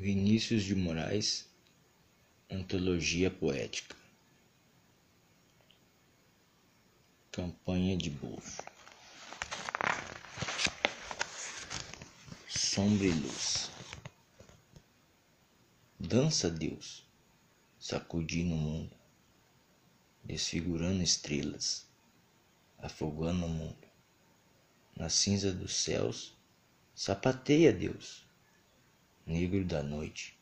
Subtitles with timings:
[0.00, 1.48] Vinícius de Moraes,
[2.48, 3.96] Antologia Poética.
[7.32, 8.62] Campanha de bolso.
[12.48, 13.72] Sombra e luz.
[15.98, 17.04] Dança Deus,
[17.76, 18.96] sacudindo o mundo,
[20.22, 21.88] desfigurando estrelas,
[22.78, 23.88] afogando o mundo.
[24.94, 26.36] Na cinza dos céus,
[26.94, 28.27] sapateia Deus,
[29.28, 30.38] negro da noite,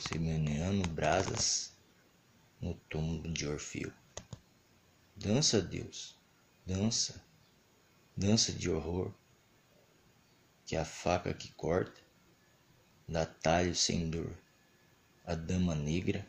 [0.00, 1.72] semeando brasas
[2.60, 3.92] no túmulo de Orfeu.
[5.14, 6.18] Dança, Deus,
[6.66, 7.24] dança,
[8.16, 9.14] dança de horror,
[10.66, 12.00] que a faca que corta
[13.08, 14.36] dá talho sem dor.
[15.24, 16.26] A dama negra,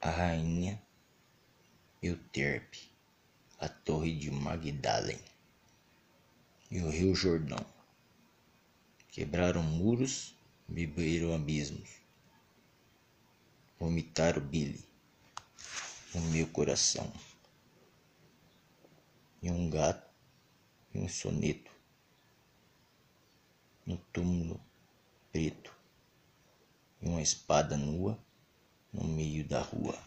[0.00, 0.80] a rainha
[2.00, 2.92] Euterpe,
[3.58, 5.20] a torre de Magdalene
[6.70, 7.79] e o rio Jordão.
[9.10, 10.36] Quebraram muros,
[10.68, 11.90] beberam abismos,
[13.76, 14.84] vomitaram bile
[16.14, 17.12] no meu coração.
[19.42, 20.08] E um gato
[20.94, 21.72] e um soneto
[23.84, 24.60] no túmulo
[25.32, 25.74] preto
[27.02, 28.16] e uma espada nua
[28.92, 29.98] no meio da rua.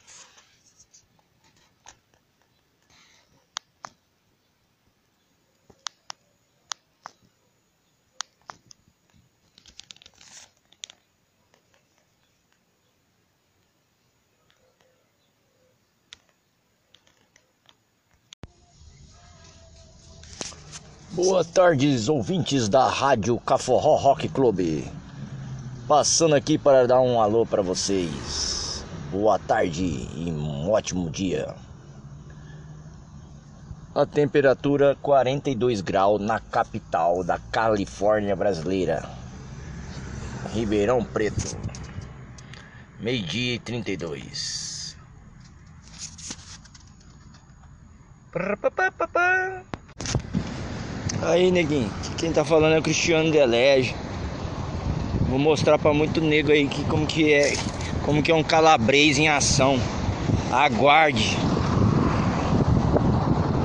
[21.15, 24.83] Boa tarde, ouvintes da Rádio Caforró Rock Club.
[25.87, 28.83] Passando aqui para dar um alô para vocês.
[29.11, 31.53] Boa tarde e um ótimo dia.
[33.93, 39.07] A temperatura 42 graus na capital da Califórnia brasileira.
[40.51, 41.55] Ribeirão Preto.
[42.99, 44.97] Meio-dia e 32.
[48.31, 49.72] Pá, pá, pá, pá.
[51.25, 53.95] Aí, neguinho, quem tá falando é o Cristiano Delege.
[55.29, 57.53] Vou mostrar para muito nego aí que como que é,
[58.03, 59.79] como que é um calabrês em ação.
[60.51, 61.37] Aguarde.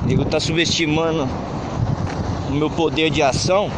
[0.03, 1.29] O nego tá subestimando
[2.49, 3.69] o meu poder de ação.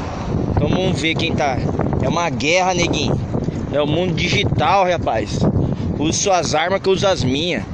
[0.50, 1.56] Então vamos ver quem tá.
[2.02, 3.18] É uma guerra, neguinho.
[3.72, 5.38] É o mundo digital, rapaz.
[5.98, 7.64] Use suas armas que eu uso as minhas.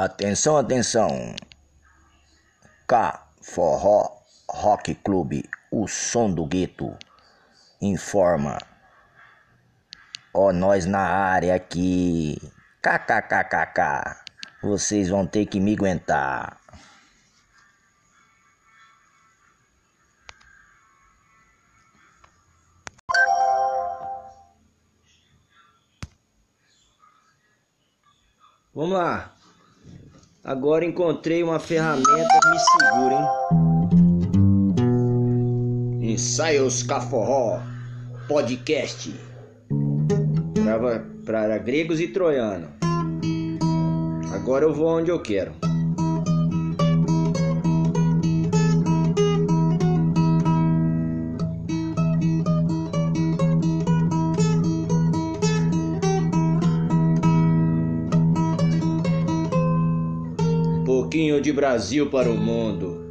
[0.00, 1.34] Atenção, atenção.
[2.86, 5.42] K Forró Rock Club,
[5.72, 6.96] o som do gueto,
[7.82, 8.58] informa.
[10.32, 12.38] Ó, nós na área aqui.
[12.80, 14.22] KKKKK.
[14.62, 16.60] Vocês vão ter que me aguentar.
[28.72, 29.37] Vamos lá.
[30.48, 33.14] Agora encontrei uma ferramenta que me segura,
[36.00, 36.10] hein?
[36.10, 37.60] Ensaios Caforró
[38.26, 39.14] Podcast
[41.26, 42.70] para, gregos e troianos.
[44.32, 45.52] Agora eu vou onde eu quero.
[61.48, 63.06] Pouquinho de Brasil para o mundo.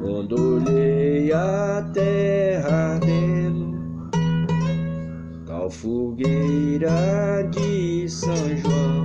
[0.00, 3.78] Quando olhei a terra ardendo,
[5.46, 8.99] tal fogueira de São João,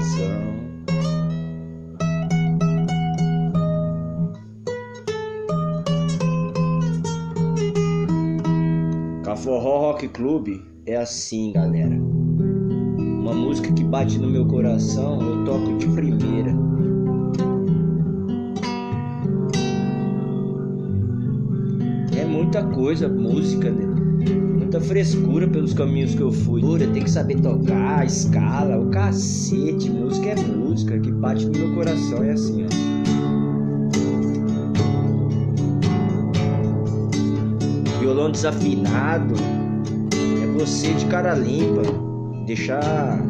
[0.00, 0.60] alazão.
[9.22, 11.94] Caforró Rock Club é assim, galera.
[11.94, 16.50] Uma música que bate no meu coração, eu toco de primeira.
[22.16, 24.49] É muita coisa, música, né?
[24.70, 26.60] muita frescura pelos caminhos que eu fui.
[26.60, 29.90] Pura, tem que saber tocar, escala, o cacete.
[29.90, 32.68] Música é música que bate no meu coração, é assim, ó.
[37.98, 39.34] violão desafinado.
[40.40, 41.82] É você de cara limpa.
[42.46, 43.20] Deixar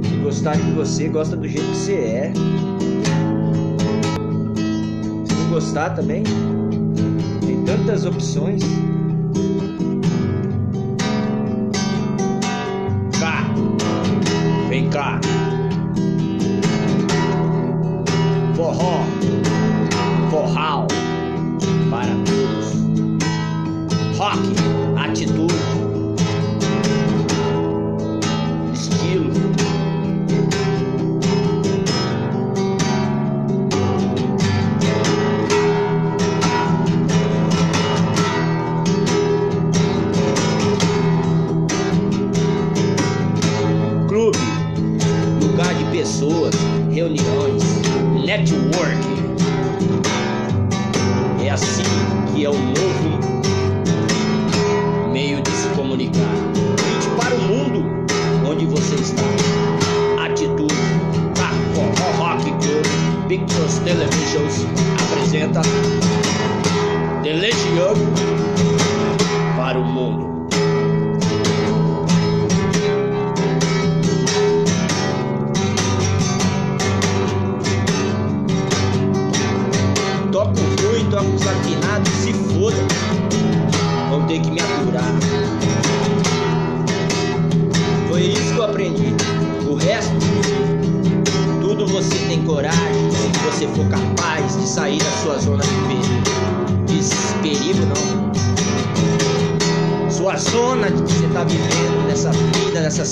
[0.00, 2.32] de gostar de você, gosta do jeito que você é.
[5.26, 6.22] Se não gostar também,
[7.44, 8.62] tem tantas opções.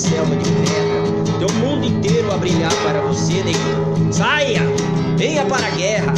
[0.05, 1.39] Selva de pedra.
[1.39, 4.13] Teu mundo inteiro a brilhar para você, nego.
[4.13, 4.61] Saia!
[5.17, 6.13] Venha para a guerra!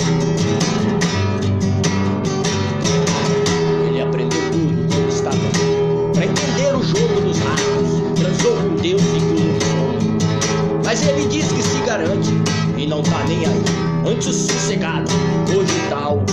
[3.88, 5.38] Ele aprendeu tudo quando estava
[6.13, 8.19] para entender o jogo dos ratos.
[8.19, 10.83] Transou com Deus e com o.
[10.83, 12.30] Mas ele diz que se garante
[12.78, 13.63] e não tá nem aí.
[14.06, 15.12] Antes sossegado,
[15.50, 16.24] hoje tal.